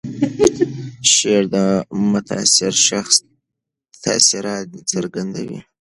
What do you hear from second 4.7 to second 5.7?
څرګندوي.